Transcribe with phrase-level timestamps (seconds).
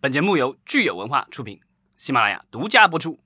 [0.00, 1.58] 本节目由聚友文化出品，
[1.96, 3.18] 喜马拉雅独家播出。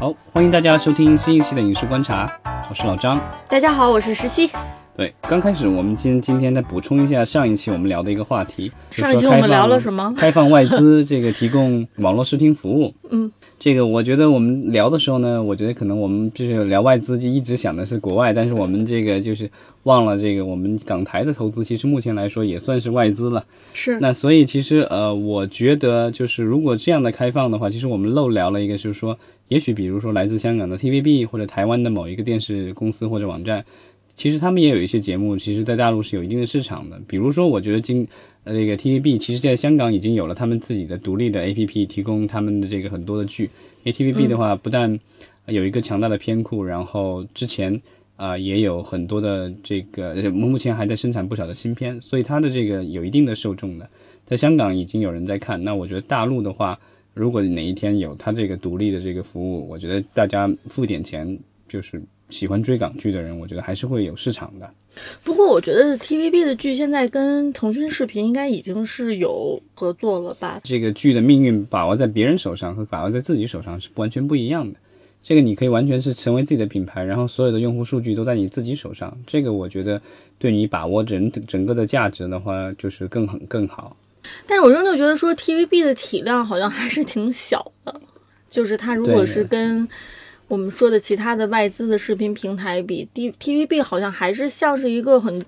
[0.00, 2.28] 好，欢迎大家收听新一期的影视观察，
[2.68, 3.20] 我是老张。
[3.48, 4.50] 大家好，我是石溪。
[4.96, 8.72] 对，刚开始我们今今天再补充一下上一期我们聊的一个话题。
[8.90, 10.12] 上一期我们聊了什么？
[10.16, 12.94] 开放外资这个提供 网络视听服务。
[13.10, 13.30] 嗯。
[13.58, 19.50] 这个我觉得我们聊的时候呢，我觉得可能我们就是聊外资就一直想的是国外，但是我们这个就是
[19.82, 23.44] 忘了这个我们港台的投资，其实目前来说也算是外资了。
[23.74, 23.98] 是。
[24.00, 33.64] 那所以其实呃，我觉得就是如果这样的开放的话，其实我们漏聊了一个，就是说也许比如说来自香港的 TVB 或者台湾的某一个电视公司或者网站，
[34.16, 36.98] 其实他们也有一些节目，其实在大陆是有一定的市场的。
[37.06, 38.08] 比如说，我觉得今
[38.44, 43.44] 呃，这个 TVB 其实在香港已经有了他们自己的独立的 APP，提供他们的这个很多的剧。
[43.84, 44.98] 因为 TVB 的话，不但
[45.44, 47.78] 有一个强大的片库，然后之前
[48.16, 53.86] 啊也有很多的这个，目前还在生产不少的新片，所以它的这个有一定的受众的。
[54.24, 56.78] 在香港已经有人在看，那我觉得大陆的话，
[57.12, 62.02] 如果哪一天有它这个独立的这个服务，我觉得大家付点钱就是。
[62.30, 64.68] 喜欢追港剧的人，我觉得还是会有市场的。
[65.22, 70.60] 不过，我觉得 TVB 的剧现在跟腾讯视频应该已经是有合作了吧？
[70.64, 74.78] 这个剧的命运把握在别人手上和把握在自己手上是完全不一样的。
[75.22, 79.16] 这个你可以完全是成为自己的品牌，然后所有的用户数据都在你自己手上。
[79.26, 80.00] 这个我觉得
[80.38, 83.96] 对你把握整整个的价值的话，就是更很更好。
[84.46, 88.00] 但是我仍旧觉得说 TVB 的体量好像还是挺小的，
[88.48, 89.86] 就是它如果是跟。
[90.48, 95.42] 我们说的其他的外资的视频平台比 D TVB 好像还是像是一个很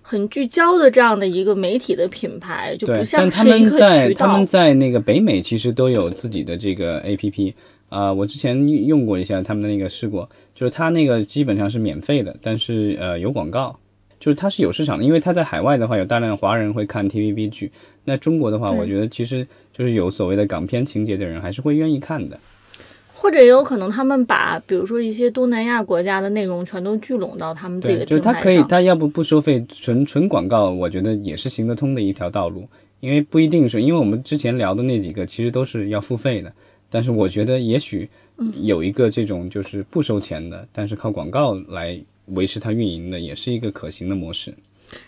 [0.00, 3.78] 很聚焦的这样的一个媒体的品牌，就不像是一个渠道。
[3.78, 7.52] 在他们在那个北美其实都有自己的这个 APP
[7.90, 13.78] 啊，我之前用过一下他们的那个试过，就是它那个基本上是免费的，但是呃有广告，
[14.18, 17.70] 就是它是有市场的，因为它在海外的话有大量的华人会看 TVB 剧，
[18.04, 22.40] 那中国的话，我觉得其实就是有所谓的港片情节的人还是会愿意看的。
[23.20, 28.32] 或者也有可能，他们把比如说一些东南亚国家的内容全都聚拢到他们自己的平台上。
[28.32, 32.64] 就他可以，他要不不收费，纯纯广告，我觉得也是行得通的一条道路。
[33.00, 36.52] 因为不一定是因为我们之前聊的那几个，其实都是要付费的。
[36.88, 38.08] 但是我觉得也许
[38.62, 44.54] 有一个这种就是不收钱的，但是靠广告来维持它运营的，也是一个可行的模式。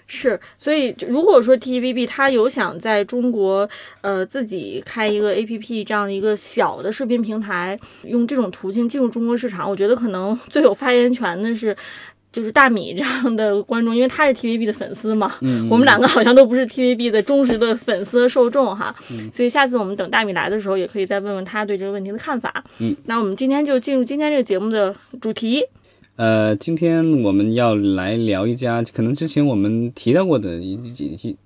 [0.07, 3.69] 是，所以如果说 TVB 它有想在中国，
[4.01, 11.77] 呃，自己开一个 APP 这样的一个小的视频平台，用这种途径进入中国市场，我觉得可能 最有发言权的是，
[12.33, 15.33] 就是大米这样的观众，因为他是 TVB 的粉丝嘛。
[15.41, 15.69] 嗯。
[15.71, 18.95] 我们两个好像都不是 TVB 的忠实的粉丝受众哈。
[19.11, 19.31] 嗯。
[19.33, 22.65] 所以下次我们等大米来的时候，也可以再问问他对这个问题的看法。
[22.79, 22.97] 嗯。
[23.07, 25.65] 那我们今天就进入今天这个节目的主题。
[26.21, 30.95] 呃，今天我们要来聊一家可能之前我们提到过的，应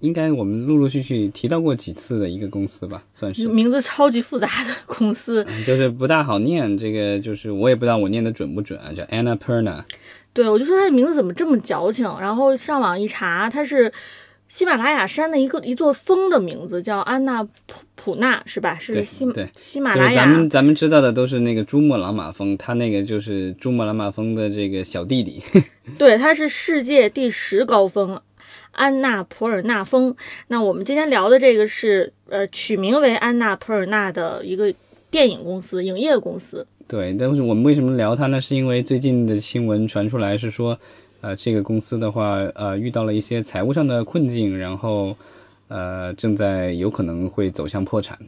[0.00, 6.76] 应该我们陆陆续续提到过几次的一个公司吧，算是名字超级复杂的公司，就是不大好念。
[6.76, 9.84] 这个就是我也不知道我念的准不准啊，叫 Annapurna。
[10.32, 13.92] 对，我就说他的名字怎么这么矫情，然后上网一查，他是。
[14.47, 17.50] 喜马拉雅山的一个一座峰的名字叫安娜普
[17.97, 18.78] 普纳，是吧？
[18.78, 20.25] 是喜喜马拉雅。
[20.25, 25.43] 咱们咱们知道的都是那个珠穆朗玛峰，它那个就是珠穆朗玛峰的这个小弟弟。
[25.99, 28.21] 对，它是世界第十高峰，
[28.72, 30.15] 安娜普尔纳峰。
[30.49, 34.72] 那我们今天聊的这个是呃取名为安娜普尔纳的一个
[35.10, 36.65] 电影公司、影业公司。
[36.87, 38.41] 对，但是我们为什么聊它呢？
[38.41, 40.78] 是因为最近的新闻传出来是说。
[41.24, 45.16] 呃，这个公司的话，呃，遇到了一些财务上的困境，然后，
[45.68, 48.18] 呃，正在有可能会走向破产。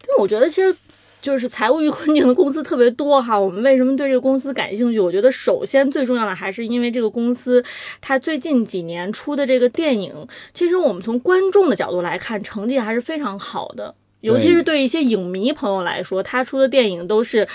[0.00, 0.74] 但我觉得，其实
[1.20, 3.38] 就是财务遇困境的公司特别多哈。
[3.38, 4.98] 我们为什么对这个公司感兴趣？
[4.98, 7.62] 我觉得首先最重要的还是因为这个公司
[8.00, 13.94] 它最近几年出的这个电影，其实我们从观众的角度来看，成绩还是非常好的。
[14.20, 17.46] 尤其是对一些影迷朋友来说，他出的电影都是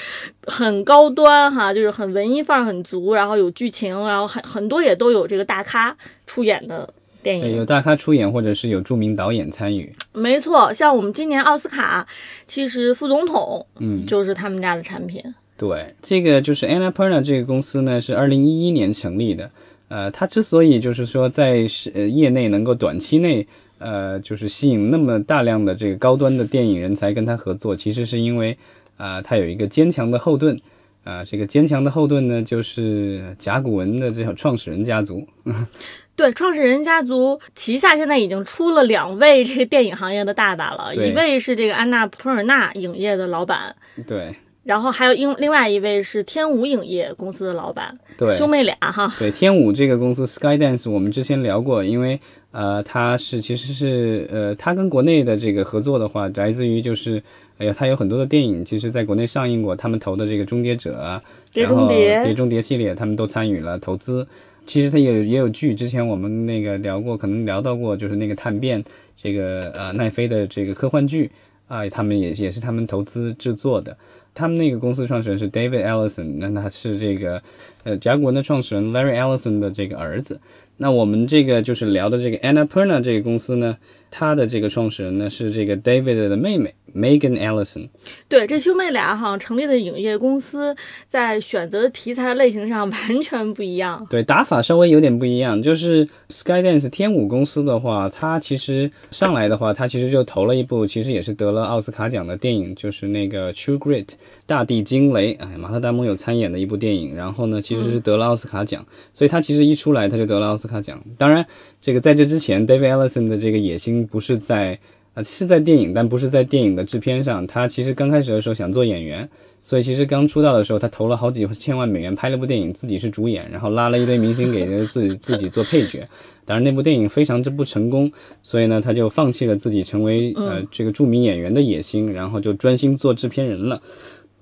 [0.47, 5.93] 很高端哈，就是很文艺范儿很足，然后有剧情，然后很很多也都有这个大咖
[6.25, 7.57] 出演的电影。
[7.57, 9.93] 有大咖出演，或者是有著名导演参与。
[10.13, 12.07] 没错，像我们今年奥斯卡，
[12.47, 15.21] 其实副总统，嗯，就是他们家的产品。
[15.57, 19.51] 对，这个就是 Annapurna 这个公司呢，是二零一一年成立的。
[19.89, 23.45] 呃，它之所以就是说在是业内能够短期内。
[23.83, 28.57] 呃，就是吸引那么大量的这个高端的电影人才跟他合作，其实是因为
[28.95, 30.57] 啊，他有一个坚强的后盾
[31.03, 31.23] 啊。
[31.25, 35.27] 这个坚强的后盾呢，就是甲骨文的这种创始人家族。
[36.15, 43.75] 对，创始人家族旗下现在已经出了两位这个电影行业的大大了，一位是这个安娜普尔纳影业的老板。
[44.07, 44.35] 对。
[44.63, 49.13] 然后还有另另外一位是天舞影业公司的老板，对，兄妹俩哈。
[49.19, 52.17] 对，天舞这个公司 Skydance 我们之前聊过，因为
[52.51, 57.21] 呃，它是其实是呃，它跟国内的这个合作的话，来自于就是，
[57.57, 61.21] 哎呀，它有很多的电影，其实在国内上映过，他们投的这个《终结者》啊，
[61.51, 64.25] 碟然后中谍碟中谍系列，他们都参与了投资。
[64.65, 68.81] 其实它也有也有剧，之前我们那个聊过，可能聊到过，就是那个探变
[69.17, 71.29] 这个呃奈飞的这个科幻剧
[71.67, 73.97] 啊、他们也也是他们投资制作的。
[74.33, 77.41] 他们那个公司创始人是 David Ellison，那他是这个
[77.83, 80.39] 呃甲骨文的创始人 Larry Ellison 的这个儿子。
[80.77, 83.77] 那我们这个就是聊的这个 Annapurna 这个公司呢，
[84.15, 87.89] 它的这个创始人呢是这个 David 的妹妹 Megan Ellison。
[88.29, 90.75] 对，这兄妹俩哈成立的影业公司，
[91.07, 94.05] 在选择题材类型上完全不一样。
[94.11, 95.59] 对，打法稍微有点不一样。
[95.59, 104.09] 就是 Skydance 天舞公司的话，它其实上来的话，它其实就投了一部，其实也是得了奥斯卡奖的电影，就是那个 True Grit
[104.45, 107.15] 大地惊雷，哎，马特达蒙有参演的一部电影。
[107.15, 111.03] 然后呢，其实是得了奥斯卡奖，所以他其实一出来他就得了奥斯卡奖。
[111.17, 111.43] 当然，
[111.81, 114.79] 这个在这之前，David Ellison 的这个野心不是在。
[115.15, 117.45] 啊，是在电影，但不是在电影的制片上。
[117.45, 119.29] 他其实刚开始的时候想做演员，
[119.61, 126.03] 所以其实刚出道的时候，他投了好几千万美元拍了部电影，自己是主演，然后拉了一堆明星给自己 自己做配角。
[126.45, 128.11] 当然那部电影非常之不成功，
[128.41, 133.79] 所以呢，他就放弃了自己成为呃这个著名演员的野心，然后就专心做制片人了。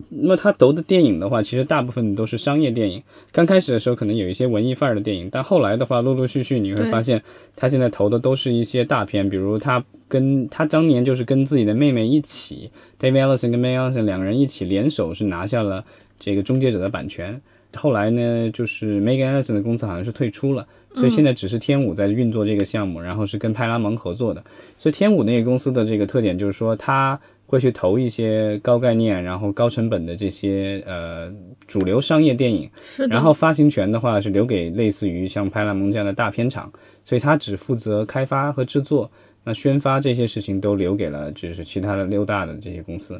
[0.10, 3.02] 那么他投的电影的话，其实大部分都是商业电影。
[3.32, 7.22] 刚开始的时候可能有一些文艺范儿的电影，但后来的话，陆陆续续你会发现，
[7.56, 12.70] 他现在投的都是一些大片，比如他跟他当年就是跟自己的妹妹一起
[13.00, 15.84] ，David Ellison 跟 May Ellison 两个人一起联手是拿下了
[16.20, 17.42] 这个《终结者》的版权。
[17.74, 24.44] 后来呢，就是 Megan Ellison 的公司好像是退出了，所以现在只是天舞在运作这个项目，然后是跟派拉蒙合作的。
[24.78, 27.18] 所以天舞那个公司的这个特点就是说，它
[27.52, 31.30] 会去投一些高概念、然后高成本的这些呃
[31.68, 36.72] 主流商业电影，是的，然后发行权的话是留给类似于像派拉蒙这样的大片厂，
[37.04, 39.12] 所以他只负责开发和制作，
[39.44, 43.20] 那宣发这些事情都留给了就是其他的六大的这些公司。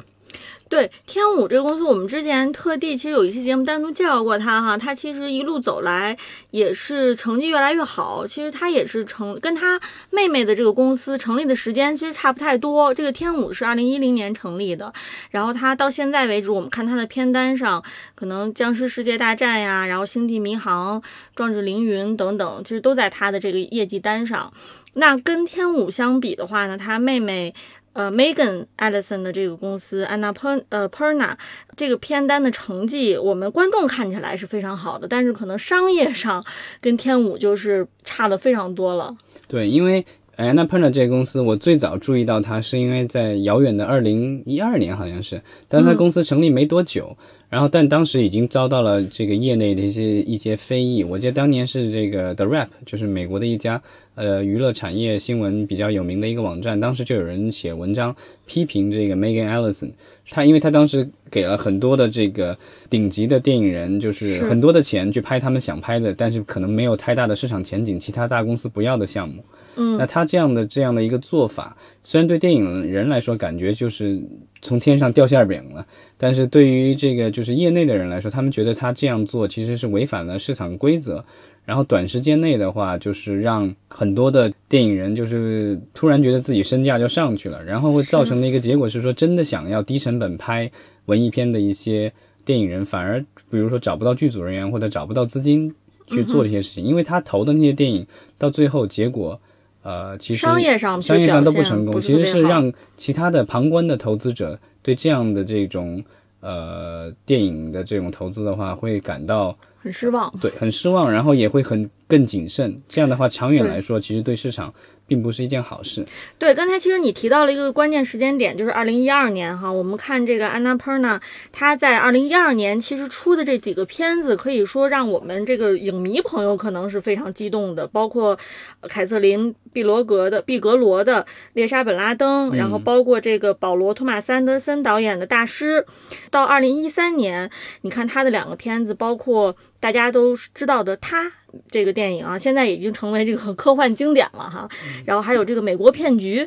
[0.68, 6.16] 对天舞这个公司，我们之前特地其实有一期节目单独介绍过他哈，他其实一路走来
[6.50, 8.26] 也是成绩越来越好。
[8.26, 12.94] 其实他也是成跟他妹妹的这个公司成立的时间其实差不太多。
[12.94, 14.90] 这个天舞是二零一零年成立的，
[15.30, 20.98] 然后他到现在为止，我们看他的片单上，可能《僵尸世界大战》呀，然后《星际迷航》
[21.34, 24.50] 《壮志凌云》等等，其实都在他的这个业绩单上。
[24.94, 27.54] 那跟天舞相比的话呢，他妹妹
[27.92, 31.34] 呃 Megan Allison 的这个公司 Anna Per 呃 Perna
[31.76, 36.44] 这个片单的成绩，我们观众看起来是非常好的，但是可能商业上
[36.80, 39.16] 跟天舞就是差的非常多了。
[39.46, 40.04] 对，因为
[40.36, 47.16] Annapurna 这个公司，我最早注意到它是因为在遥远的二零一二年好像是，但是它公司成立没多久。
[47.50, 51.04] 然后，但当时已经遭到了这个业内的一些一些非议。
[51.04, 53.82] 我记得当年是这个 The Rap，就是美国的一家
[54.14, 59.90] 呃娱乐产业新闻比较有名的一个网站，当时就有人写文章批评这个 Megan Ellison，
[60.30, 62.56] 他因为他当时给了很多的这个
[62.88, 69.44] 顶级的电影人，就是是很多的钱去拍他们想拍的，但是可能没有太大的市场前景，其他大公司不要的项目。
[69.76, 74.22] 嗯，那他这样的这样的一个做法，虽然对电影人来说感觉就是
[74.60, 75.86] 从天上掉馅饼了，
[76.16, 81.24] 但是对于这个就是业内的人来说，他们觉得他这样做其实是违反了市场规则。
[81.64, 90.68] 然后短时间内的话，就是让很多的电影人就是突然觉得自己身价就上去了，然后会造成的一个结果是说，真的想要低成本拍
[91.04, 92.12] 文艺片的一些
[92.44, 95.72] 电影人，反而比如说找不到剧组人员或者找不到资金
[96.08, 98.04] 去做这些事情，因为他投的那些电影
[98.38, 99.40] 到最后结果。
[99.82, 106.02] 呃，其实商业上商业上都不成功，其实是让其他的旁观的投资者对这样的这种
[106.40, 110.32] 呃电影的这种投资的话，会感到很失望。
[110.40, 112.80] 对很失望，然后也会很更谨慎。
[112.88, 114.72] 这样的话，长远来说，其实对市场
[115.12, 116.06] 并不是一件好事。
[116.38, 119.70] 对，刚才其实你提到了一个关键时间点，就是二零一二年哈。
[119.70, 121.20] 我们看这个安娜 Perna，
[121.52, 128.38] 她在二零一二年其实出的这几个片子，可以说让我们这个影迷朋友可能是非常激动的，包括
[128.80, 135.82] 呃凯瑟琳·毕罗格的毕格罗的《猎杀本拉登》，然后包括这个保罗·托马斯·安德森导演的《大师》。
[136.30, 137.50] 到二零一三年，
[137.82, 141.24] 你看他的两个片子，包括大家都知道的《他》
[141.68, 144.68] 这个电影啊，现在已经成为这个科幻经典了哈。
[145.04, 146.40] 然后还有这个《美国骗局》，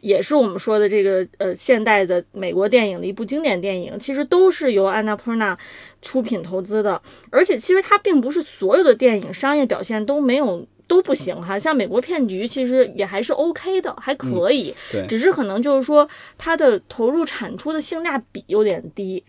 [0.00, 5.58] 也是我们说的这个呃现代的美国电影的一部经典电影，其实都是由安娜普纳
[6.02, 7.00] 出品投资的。
[7.30, 11.58] 而且其实它并不是所有的电影商业表现都没有都不行哈。
[11.58, 19.24] 像美国骗局其实也还是 OK 的，还可以，对只是可能就是说它的投入产出的性价比有点低。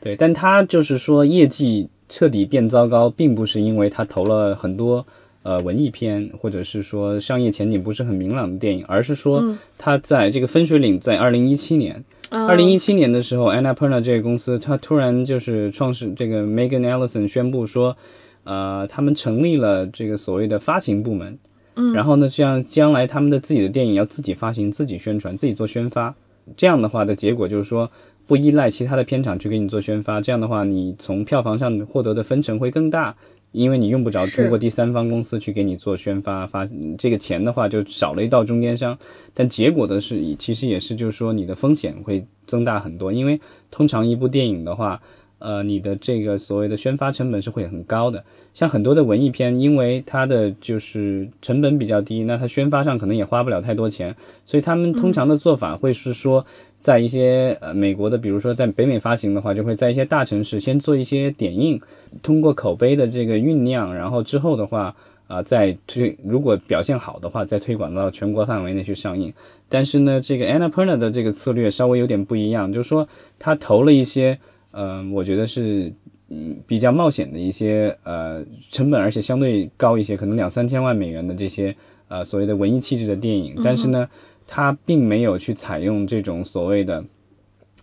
[0.00, 5.06] 对，但它就是说业绩彻底变糟糕，并不是因为他投了很多
[5.42, 9.42] 呃文艺片，或者是说商业前景不是很明朗的电影，而是说
[9.78, 12.04] 他在这个分水岭在二零一七年。
[12.28, 12.46] 嗯。
[12.46, 17.96] 二零一七年的时候，Annapurna 这个公司，它突然就是创始这个 Megan Ellison 宣布说，
[18.44, 21.38] 呃，他们成立了这个所谓的发行部门，
[21.76, 26.14] 嗯，然后呢，这样将来他们的自己的电影要自己发行、自己宣传、自己做宣发，
[26.56, 27.90] 这样的话的结果就是说，
[28.32, 33.14] 不依赖其他的片场去给你做宣发，这样的话，你从票房上获得的分成会更大。
[33.50, 38.98] 因为你用不着通过第三方公司去给你做宣发发这个钱的话，就少了一道中间商。
[39.34, 43.38] 但结果的是，其实也是就是说你的风险会增大很多，因为
[43.70, 45.02] 通常一部电影的话，
[45.42, 48.22] 呃，你的这个所谓的宣发成本是会很高的。
[48.54, 54.14] 像很多的文艺片，因为它的就是成本比较低，那它宣发上可能也花不了太多钱，
[54.46, 56.46] 所以他们通常的做法会是说，
[56.78, 61.80] 在一些呃美国的，比如说在北美发行的话，就会在一些大城市先做一些点映，
[62.22, 64.94] 通过口碑的这个酝酿，然后之后的话。
[65.28, 69.32] 啊、再推如果表现好的话，再推广到全国范围内去上映。
[69.66, 73.08] 但是呢，这个 Annapurna 的这个策略稍微有点不一样，就是说
[73.38, 74.38] 他投了一些，
[74.72, 75.92] 嗯、我觉得是
[76.28, 81.74] 嗯比较冒险的一些呃成本，而且相对高一些，可能两三千万美元的这些
[82.08, 83.54] 呃所谓的文艺气质的电影。
[83.64, 84.08] 但是呢，
[84.46, 87.04] 他并没有去采用这种所谓的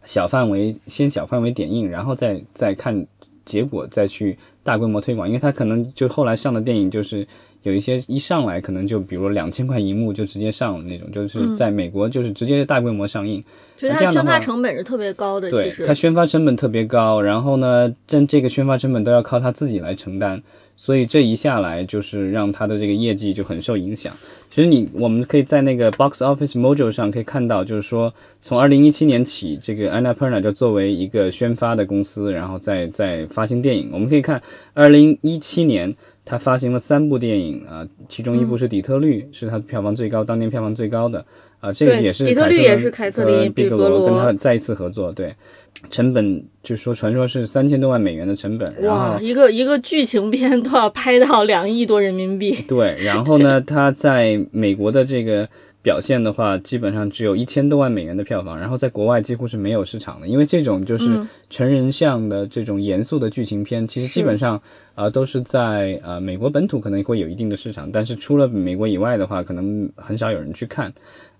[0.03, 3.05] 小范围先小范围点映，然后再再看
[3.45, 7.27] 结果再去大规模推广，因为他可能就后来上的电影就是
[7.63, 13.43] 有一些一上来可能就比如两千块银幕就直接上了那种，就是在美国就是直接大规模上映。
[13.75, 20.41] 所以它宣发成本是特别高的，对其实它宣发成本特别高，然后呢，这这个宣发成本都要靠他自己来承担，
[20.75, 24.13] 所以这一下来就是让他的这个业绩就很受影响。
[24.49, 33.89] 其实你我们可以在那个 Box Office module 上可以看到，就是说从二零一七年起，这个 Annapurna 就作为一个宣发的公司，然后再再发行电影。
[33.93, 34.41] 我们可以看
[34.73, 35.95] 二零一七年。
[36.29, 41.25] 它发行了三部电影啊，其中一部是《底特律》，是他票房最高，当年票房最高的
[41.59, 45.33] 啊，这个也是底特律也是凯瑟琳呃毕毕格罗跟他再一次合作，对，
[45.89, 55.49] 成本就说传说是三千多万美元的成本，哇，一个一个剧情片都要拍到两亿多人民币，对，然后呢， 他在美国的这个
[55.81, 64.57] 表现的话，基本上只有一千多万美元的票房，然后在国外几乎是没有市场的，因为这种就是成人向的这种严肃的剧情片，其实基本上
[64.93, 70.93] 啊、呃都是在呃美国本土可能会有一定的市场，但是除了美国以外的话，可能很少有人去看。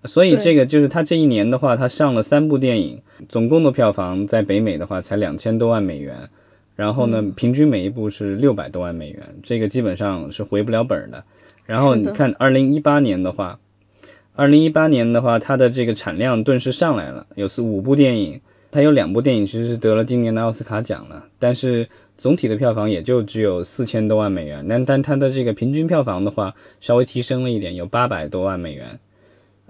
[0.04, 6.16] 所以这个就是他这一年的话，他上了三部电影，总共的票房在北美的话才两千多万美元，
[6.74, 11.22] 然后呢，平均每一部是六百多万美元，这个基本上是回不了本儿的。
[11.66, 13.58] 然后你看，二零一八年的话，
[14.40, 28.98] 二零一八年的话，它的这个产量顿时上来了，有四五部电影，它有两部电影其实是得了今年的奥斯卡奖了，但是总体的票房也就只有四千多万美元，但但它的这个平均票房的话稍微提升了一点，有八百多万美元。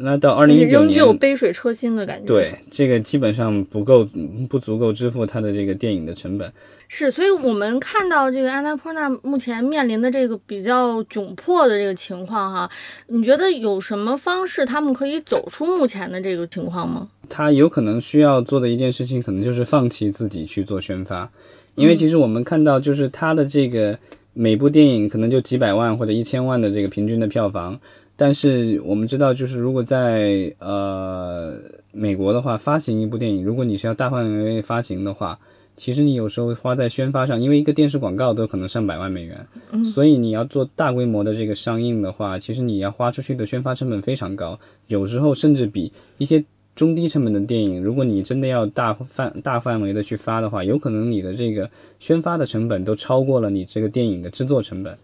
[0.03, 2.27] 那到二零一九年，仍旧杯水车薪的感觉。
[2.27, 4.07] 对，这个基本上不够，
[4.49, 6.53] 不足够支付它的这个电影的成本。
[6.93, 12.69] 是，所以我们看到这个安娜波纳目前面临的这个比较窘迫的这个情况哈，
[13.07, 17.09] 你觉得有什么方式他们可以走出目前的这个情况吗？
[17.29, 21.31] 他有可能需要做的一件事情，可能就是放弃自己去做宣发，
[21.77, 23.97] 因为其实我们看到，就是他的这个
[24.33, 27.79] 每部电影可能就几百万或者一千万的这个平均的票房，
[28.21, 31.59] 但是我们知道，就是如果在呃
[31.91, 35.39] 美国的话，发行一部电影，如果你是要大范围发行的话，
[35.75, 39.47] 其实你有时候花在宣发上，因为一个电视广告都可能上百万美元，
[39.95, 46.45] 所以你要做大规模的这个上映的话，其实你要花出去的宣发成本非常高，有时候甚至比一些
[46.77, 54.95] 中低成本的电影，如果你真的要大范大范围的去发的话，有可能你的这个宣发的成本都超过了你这个电影的制作成本。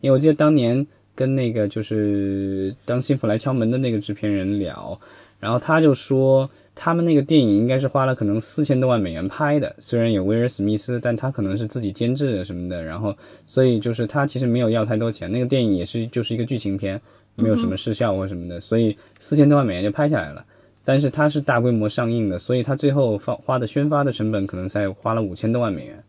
[0.00, 4.98] 因为我记得当年跟那个就是当幸福来敲门的那个制片人聊，
[5.38, 13.14] 然后他就说他们那个电影应该是花了可能四千多万美元拍的，虽然有威尔史密斯，但他可能是自己监制什么的，然后
[13.46, 17.00] 所以就是他其实没有要太多钱，那个电影也是就是一个剧情片，
[17.34, 20.44] 没有什么视效或什么的，所以四千多万美元就拍下来了。
[20.84, 26.02] 但是它是大规模上映的，所以它最后花花的宣发的成本可能才花了五千多万美元。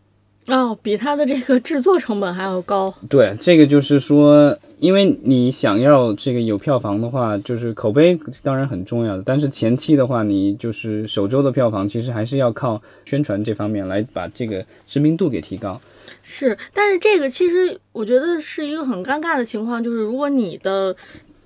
[0.47, 2.93] 哦，比它的这个制作成本还要高。
[3.09, 15.79] 对，这个就是说，因为你想要这个有票房的话，就是口碑当然很重要的，但是前期的话，你就是首周的票房，其实还是要靠宣传这方面来把这个知名度给提高。
[16.21, 20.93] 是，但是这个其实我觉得是一个很尴尬的情况，就是如果你的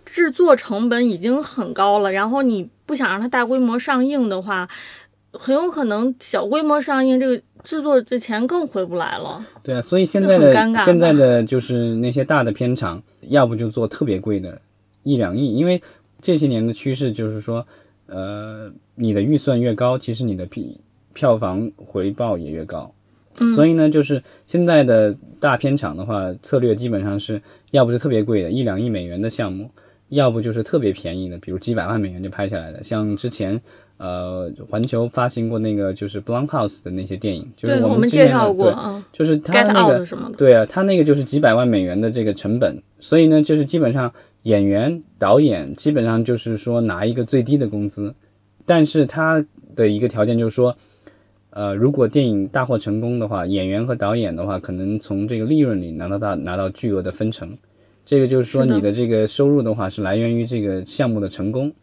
[0.06, 4.68] 制作成本已经很高了，然后你不想让它大规模上映的话，
[5.34, 9.46] 很有可能小规模上映这个制作这钱更回不来了。
[9.64, 10.54] 对啊，所以现在的
[10.86, 14.62] 现在的就是那些大的片场，要不就做特别贵的，
[15.04, 15.82] 一两亿，因为
[16.22, 17.66] 这些年的趋势就是说，
[18.08, 20.64] 呃，你的预算越高，其实你的票
[21.14, 22.94] 票房回报也越高。
[23.56, 29.70] 所以呢，就是现在的大片场的话，策略基本上是要不是特别贵的，一两亿美元的项目，
[30.10, 32.84] 要不就是特别便宜的，比如几百万美元就拍下来的。
[32.84, 33.60] 像之前
[33.98, 40.06] 呃，环球发行过那个就是 Blumhouse 的那些电影，就是，我们之前介绍过，就是它那个。
[40.38, 48.14] 对啊，他那个就是几百万美元的这个成本，所以呢，就是基本上演员、导演基本上就是说拿一个最低的工资，
[48.66, 49.44] 但是他
[49.76, 50.78] 的一个条件就是说，
[51.50, 57.58] 呃，如果电影大获成功的话，演员和导演的话，可能从这个利润里拿到大拿到巨额的分成。
[58.08, 61.74] 这个就是说，你的这个收入的话是来源于这个项目的成功。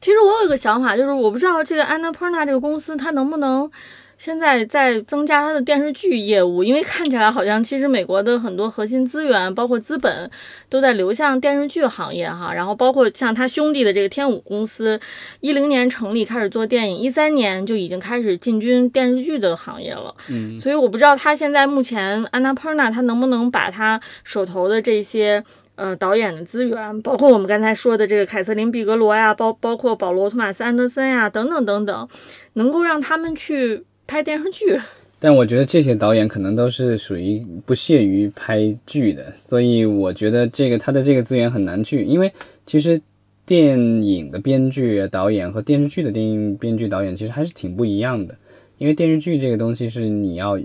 [0.00, 3.68] 其实我有一个想法，就是我不知道这个 Annapurna 这个公司它能不能
[4.16, 10.30] 现在在增加它的电视剧业务，因为看起来好像其实美国的很多核心资源，包括资本，
[10.68, 12.54] 都在流向电视剧行业哈。
[12.54, 15.00] 然后包括像他兄弟的这个天舞公司，
[15.40, 20.14] 一零年成立开始做电影，一三年就已经开始进军电视剧的行业了。
[20.28, 25.42] 嗯，所以我不知道他现在目前 Annapurna 他能不能把他手头的这些
[25.74, 32.08] 呃导演的资源，包括我们刚才说的这个凯瑟琳毕格罗呀，包包括保罗托马斯安德森呀等等等等，
[32.54, 34.78] 能够让他们去拍电视剧。
[35.18, 42.32] 但我觉得这些导演可能都是属于不屑于拍剧的，所以我觉得这个他的这个资源很难去，因为
[42.66, 43.00] 其实
[43.46, 48.34] 电影的编剧、导演和电视剧的电影编剧、导演其实还是挺不一样的，
[48.78, 50.58] 因为电视剧这个东西是你要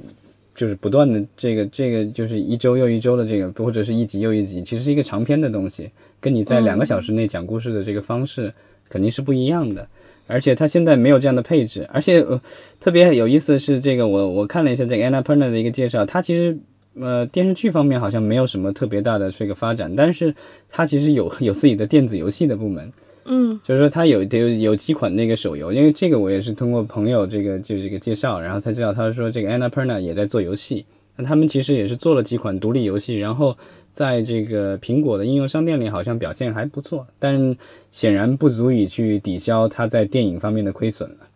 [0.58, 8.52] 就是不断的这个这个就是一周又一周的这个，或者是一集又一集，其实是一个长篇的东西，跟你在两个小时内讲故事的这个方式
[8.90, 9.88] 肯定是不一样的。
[10.26, 12.42] 而且他现在没有这样的配置，而且呃
[12.80, 16.58] 特别有意思的是，这个我我看了一下这个 Annapurna 的一个介绍，它其实
[17.00, 20.34] 呃电视剧方面好像没有什么特别大的这个发展，但是
[20.70, 22.92] 它其实有有自己的电子游戏的部门，
[23.28, 30.86] 嗯就是说它有有有几款那个手游，因为这个我也是通过朋友这个就这个介绍，然后才知道他说这个 Annapurna 也在做游戏，
[31.16, 33.58] 那他们其实也是做了几款独立游戏，然后
[33.92, 37.56] 在这个苹果的应用商店里好像表现还不错，但
[37.92, 41.27] 显然不足以去抵消它在电影方面的亏损了。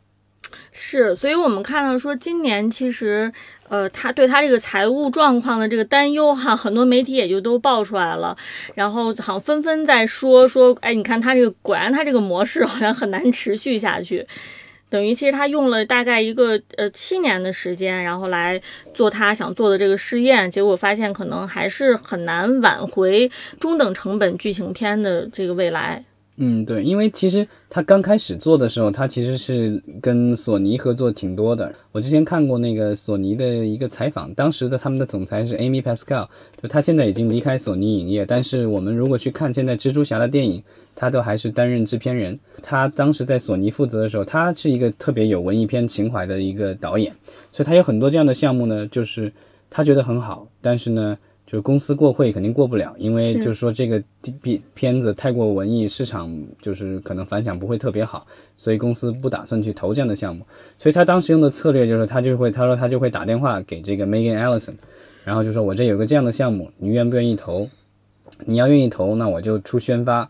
[0.71, 3.31] 是，所以我们看到说，今年其实，
[3.69, 8.35] 呃，他对他这个财务状况的这个担忧哈，很多媒体也就都爆出来了，
[8.75, 14.27] 然后好像纷纷在说说，哎，你看他这个，果然他这个模式好像很难持续下去。
[14.89, 18.61] 等于其实他用了大概一个呃七年的时间，然后来
[18.93, 26.03] 做他想做的这个试验，结果发现可能还是很难挽回中等成本剧情片的这个未来。
[26.37, 31.71] 嗯，对，因为其实他刚开始做的时候，他其实是跟索尼合作挺多的。
[31.91, 36.27] 我之前看过那个索尼的一个采访，当时的他们的总裁是 Amy Pascal，
[36.59, 40.63] 就他现在已经离开索尼影业，但是我们如果去看现在蜘蛛侠的电影，
[40.95, 42.39] 他都还是担任制片人。
[42.63, 47.13] 他当时在索尼负责的时候，他是一个特别有文艺片情怀的一个导演，
[47.51, 49.31] 所以他有很多这样的项目呢，就是
[49.69, 51.17] 他觉得很好，但是呢。
[51.51, 54.01] 就是公司过会肯定过不了，因为就是说这个
[54.41, 58.25] 片片子太过文艺，市场就是可能反响不会特别好，
[58.57, 60.45] 所以公司不打算去投这样的项目。
[60.79, 64.75] 所以他当时用的策略就是他就会他说他就会打电话给这个 Megan Ellison，
[65.25, 67.67] 然后就说我这有个这样的项目，你愿不愿意投？
[68.45, 70.29] 你要愿意投，那我就出宣发。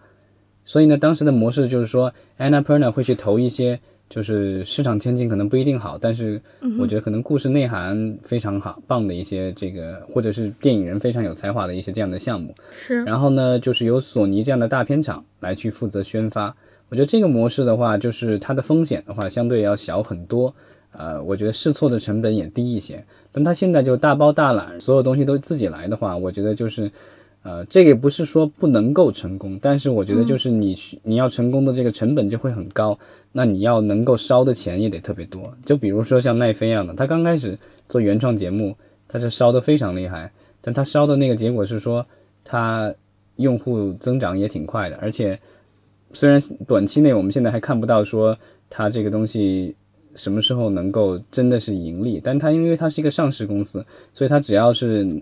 [0.66, 3.80] 所以呢，当时的模式就是说，Annapurna 会去投一些
[4.12, 6.40] 就是市场前景可能不一定好，但是
[6.78, 12.54] 我觉得可能故事内涵非常好、棒的一些这个，或者是电影人非常有才华的一些这样的项目。
[12.74, 16.54] 是，然后呢，就是由索尼这样的大片厂来去负责宣发。
[16.90, 20.54] 我觉得这个模式的话，就是它的风险的话，相对要小很多。
[20.92, 23.02] 呃，我觉得试错的成本也低一些。
[23.32, 26.92] 但它现在就大包大揽，所有东西都自己来的话，我觉得就是，
[27.44, 32.98] 呃，这个也不是说不能够成功，但是我觉得就是你需你要成功的这个成本就会很高，
[33.32, 35.52] 那你要能够烧的钱也得特别多。
[35.66, 37.58] 就比如说像奈飞一样的，他刚开始
[37.90, 38.78] 做原创节目，
[39.08, 42.06] 他是烧的非常厉害，但他烧的那个结果是说，
[42.44, 42.94] 他
[43.38, 45.40] 用户增长也挺快的，而且
[46.14, 48.38] 虽然短期内我们现在还看不到说
[48.70, 49.76] 他这个东西
[50.14, 52.22] 什么时候能够真的是盈利。
[52.24, 55.20] 但他因为他是一个上市公司，所以他只要是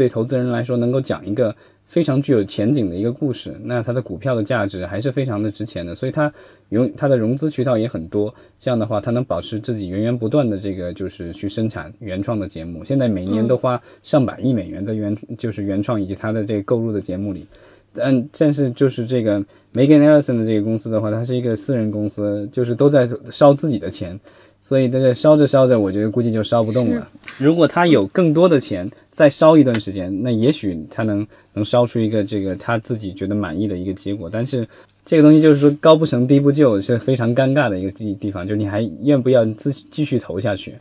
[0.00, 5.94] 对投资人来说能够讲一个非常具有前景的一个故事，那它的股票的价值还是非常的值钱的。
[5.94, 6.32] 所以它
[6.70, 12.82] 融它的融资渠道也很多，这样的话它能保持自己源源不断的这个就是去生产原创的节目。
[12.82, 17.46] 现在每年都花上百亿美元在原就是原创以及它的这个购入的节目里。
[17.92, 19.38] 但但是就是这个
[19.74, 24.18] Megan Ellison 的这个公司的话，它是一个私人公司，就是都在烧自己的钱，
[24.62, 27.08] 所以在这烧着烧着，我觉得估计就烧不动了。
[27.38, 34.28] 如果他有更多的钱，再烧一段时间，那也许他能能烧出一个这个他自己觉得满意的一个结果。
[34.30, 34.68] 但是
[35.04, 40.74] 这个东西就是说高不成低不就，是非常尴尬的一个地地方，就是你还愿不要自继续投下去？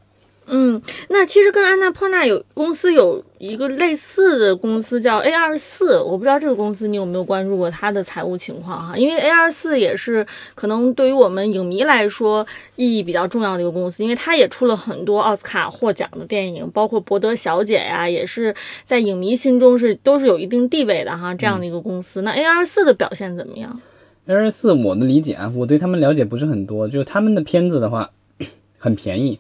[0.51, 8.97] 嗯，那其实跟安娜泼纳有公司有一个类似的公司叫 A 二四，我不知道这个公司你有没有关注过它的财务情况哈？
[8.97, 21.35] 因为 A 二四也是可能对于我们影迷来说意义比较重要的一个公司，因为它也出了很多奥斯卡获奖的电影，包括《伯德小姐》呀，也是在影迷心中是都是有一定地位的哈。
[21.35, 23.79] 这样的一个公司，那 A 二四的表现怎么样
[24.25, 28.09] ？A 二四我的理解啊，我对他们了解不是很多，就是他们的片子的话
[28.79, 29.39] 很便宜。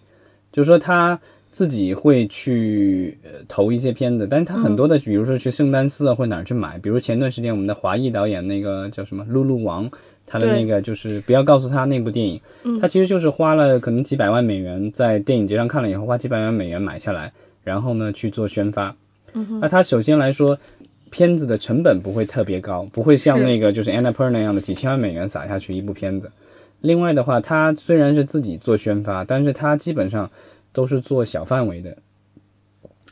[0.51, 1.19] 就是说他
[1.51, 9.89] 自己会去呃投一些片子，但是他很多的，比如说去圣丹斯啊或哪儿去买，比如前段时间我们的华裔导演那个叫什么《露露王》，
[10.27, 12.39] 他的那个就是不要告诉他那部电影，
[12.79, 17.31] 他其实就是花了可能几百万美元在电影节上看了以后，花几百万美元买下来，
[17.63, 18.95] 然后呢去做宣发。
[19.61, 20.57] 那他首先来说，
[21.09, 26.29] 片子的成本不会特别高，不会像那个就是 Anna p e r n 那样的几千万美元撒下去一部片子。
[26.81, 30.29] 另外的话，他虽然是自己做宣发，但是他基本上
[30.71, 31.97] 都是做小范围的。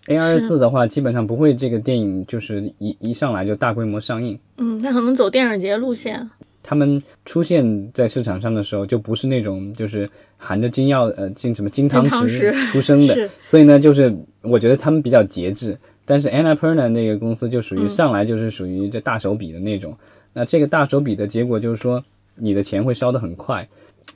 [0.08, 4.40] A 二四的话，基本上不会这个电影就是一一上来就大规模上映。
[4.58, 6.30] 嗯，他可能走电影节路线。
[6.64, 15.78] 他们出现在市场上的时候，就不是那种就是含着金药呃金什么金汤匙出生的， 所以呢，就是我觉得他们比较节制。
[16.06, 19.98] 但是 Anna Perna 那个公司就属于上来就是属于这大手笔的那种。
[20.32, 22.02] 那这个大手笔的结果就是说。
[22.40, 23.68] 你的钱会烧得很快，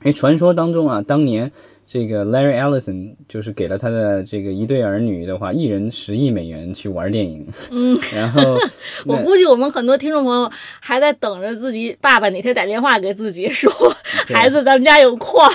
[0.02, 1.50] 哎，传说当中啊，当年
[1.86, 7.46] 这个 Larry Ellison 就是给了他的这个一对儿女的话，一人十亿美元去玩电影。
[7.70, 8.56] 嗯， 然后
[9.04, 13.70] 我估计我们很多听众朋友还在等着自己爸爸哪天打电话给自己说，
[14.32, 15.50] 孩子，咱们家有矿。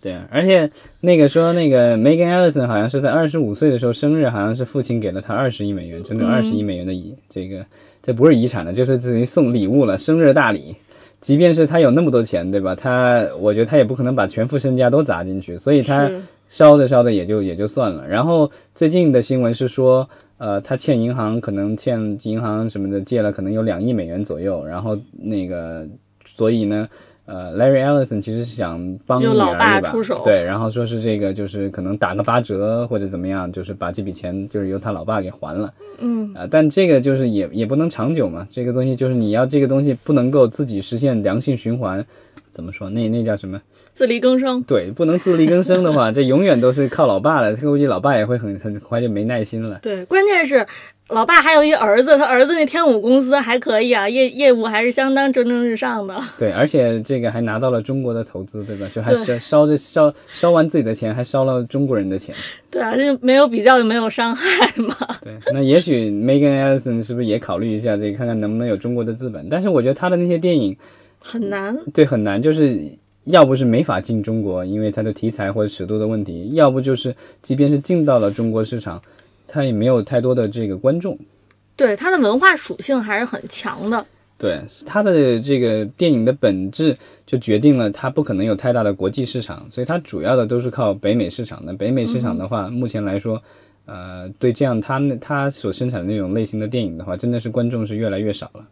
[0.00, 7.64] 对啊，而且那个说那个 Megan Ellison 好像是在二十五岁的时候生日，好像是父亲给了他二十亿美元，整整二十亿美元的遗这个
[8.00, 10.76] 这不是遗产的，就是自己送礼物了，生日大礼。
[11.20, 12.74] 即便是他有那么多钱，对吧？
[12.74, 16.10] 他我觉得他也不可能把全副身家都砸进去，所以他
[16.48, 18.06] 烧着烧着也就也就算了。
[18.06, 25.86] 然后最近的新闻是说，呃，他欠银行可能欠银行什么的借了可能有两亿美元左右，然后那个
[26.24, 26.88] 所以呢。
[27.28, 29.34] 呃，Larry Ellison 其实是想帮女儿
[29.82, 35.72] 吧，对，然后说是这个就是可能打个八折或者怎么样，就是把这笔钱就是由他老爸给还了。
[35.98, 42.02] 嗯，啊，但这个就是也也不能长久嘛，这个东西就是你要这个东西不能够自己实现良性循环，
[42.58, 42.90] 怎么说？
[42.90, 43.62] 那那叫什么？
[43.92, 44.60] 自力更生。
[44.64, 47.54] 对，不能自力更生的话， 这永远都是靠老爸了。
[47.54, 49.78] 他估计老爸也会很很快就没耐心了。
[49.80, 50.66] 对，关键是。
[51.10, 56.14] 老爸还有一儿子，他儿子那天舞公司还可以啊，业业务还是相当蒸蒸日上的。
[56.36, 58.86] 对，而且这个还拿到了中国的投资，对吧？
[58.92, 62.34] 就还是烧着烧烧完自己的钱，还烧了中国人的钱。
[62.70, 64.94] 对啊，就没有比较就没有伤害嘛。
[65.22, 69.48] 对，那也许 Megan Ellison 是不是也考虑一下这个，看看能不能有中国的资本？
[69.48, 70.76] 但是我觉得他的那些电影
[71.18, 71.76] 很难。
[71.92, 72.90] 对，很难，就是
[73.24, 79.02] 要不是没法进中国，因为它的题材或者尺度的问题；要不就是即便是进到了中国市场。
[79.50, 81.18] 它也没有太多的这个观众，
[81.74, 84.04] 对它的文化属性还是很强的。
[84.36, 91.72] 对它的这个电影的本质，就决定了它不可能有太大的国际市场，所以它主要的都是靠北美市场的。
[91.72, 93.42] 北美市场的话，目前来说，
[93.86, 98.68] 呃，对这样它它所生产的那种类型的电影的话，真的是观众是越来越少了。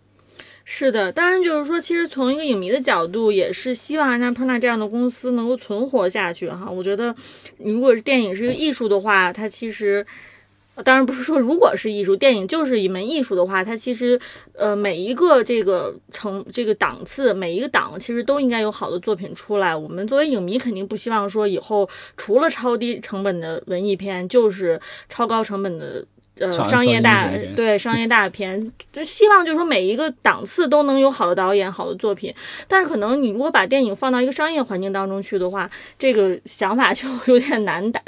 [0.69, 6.69] 是的，当然就是说，其实从一个影迷的角度，也是希望安娜· n a 这样的公司能够存活下去哈。
[6.69, 7.15] 我觉得，
[7.59, 10.05] 如果是电影是一个艺术的话，它其实。
[10.85, 14.21] 当然不是说，如果是艺术电影就是一门艺术的话，它其实，
[14.53, 19.75] 呃，每一个这个成这个档次，每一个档其实都应该有好的作品出来。
[19.75, 26.05] 我们作为影迷肯定不希望说以后除了超低成本的文艺片，就是超高成本的
[26.39, 32.35] 呃商商业大对商业大片，就希望就是说每一个档次都能有好的导演、好的作品。
[32.69, 38.01] 但是可能你如果把电影放到一个商业环境当中去的话，这个想法就 有点难达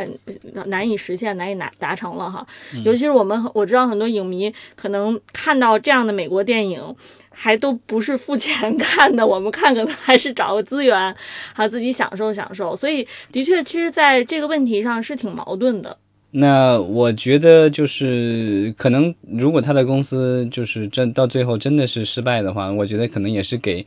[0.66, 2.46] 难以实现、难以达达成了哈。
[2.84, 6.94] 尤其是我们我知道很多影迷可能看到这样的美国电影。
[7.40, 11.14] 还都不是付钱 看的，我们看可能还是找个资源，
[11.54, 12.74] 还自己享受享受。
[12.74, 15.96] 所以，的确，其实在这个问题上是挺矛盾的。
[16.30, 23.84] 那我觉得就是可能，如果他的公司就是真到最后真的是失败的话，我觉得可能也是给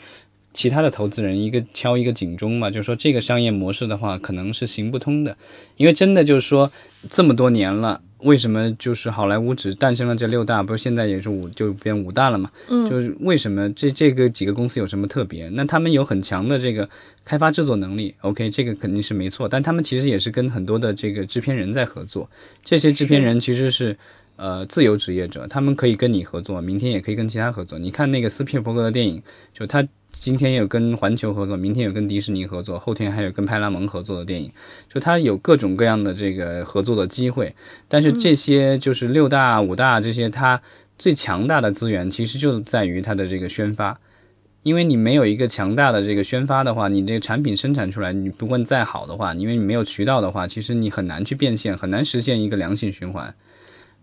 [0.54, 5.36] 其他的投资人一个敲一个警钟嘛，就是说这个商业模式的话可能是行不通的，
[5.78, 6.72] 因为真的就是说
[7.10, 8.02] 这么多年了。
[8.22, 12.52] 为什么就是好莱坞只诞生了这六大，不是现在也是五就变五大了嘛？
[12.70, 15.50] 嗯，就是为什么这这个几个公司有什么特别？
[15.54, 16.88] 那他们有很强的这个
[17.26, 19.50] 开发制作能力，OK，这个肯定是没错。
[19.50, 22.30] 但他们其实也是跟很多的这个制片人在合作，
[22.64, 23.98] 这些制片人其实是
[24.36, 27.80] 呃自由职业者，他们可以跟你合作，明天也可以跟其他合作。
[27.80, 29.84] 你看那个斯皮尔伯格的电影，就他。
[30.12, 34.52] 今天有跟环球合作，明天有跟迪士尼合作，后天还有跟派拉蒙合作的电影，
[34.88, 37.56] 就它有各种各样的这个合作的机会。
[37.88, 40.62] 但是这些就是六大、五大这些，它
[40.97, 44.00] 最强大的资源其实就在于它的这个宣发。
[44.63, 53.34] 因为你没有一个强大的这个宣发的话，你这个产品生产出来，你不管再好的话，因为你没有渠道的话，其实你很难去变现，很难实现一个良性循环。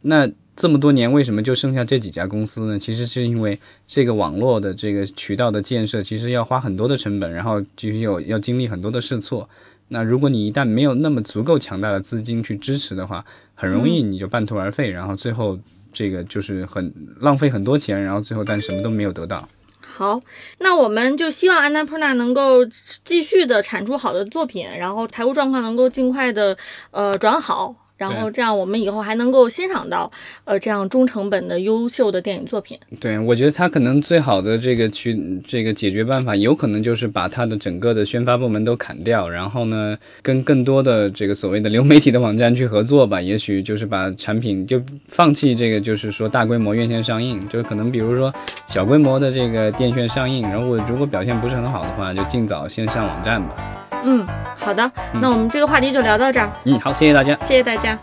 [0.02, 2.78] 那这么多年，为什么就剩下这几家公司呢？
[2.78, 9.48] 其实是因为这个网络的这个渠道的建设，其实要花很多的成本，然后其实有要经历很多的试错。
[9.88, 15.58] 那如果你一旦没有那么足够强大的资金去支持的话，很容易你就半途而废，然后最后
[15.92, 19.48] 这个就是很浪费很多钱，然后最后但什么都没有得到。
[19.80, 20.20] 好，
[20.58, 22.64] 那我们就希望安娜普纳能够
[23.02, 26.56] 继续的产出好的作品，然后财务状况能够尽快的
[26.90, 27.74] 呃转好。
[27.98, 30.10] 然后这样，我们以后还能够欣赏到，
[30.44, 32.78] 呃，这样中成本的优秀的电影作品。
[33.00, 43.20] 对，我觉得他可能最好的这个去这个解决办法，有可能就是把他的整个的宣发部门都砍掉，然后呢，跟更多的这个所谓的流媒体的网站去合作吧。
[43.20, 48.32] 也许就是把产品就放弃这个，就是说大规模院线上映，就是可能比如说
[48.68, 53.87] 小规模的这个电院上映，然后如果表现不是很好的话，就尽早先上网站吧。
[54.04, 56.50] 嗯，好的，那我们这个话题就聊到这儿。
[56.64, 57.98] 嗯，好，谢谢大家，谢谢大家。